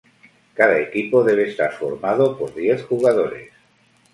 [0.57, 3.51] Cada equipo debe estar formado por diez jugadores.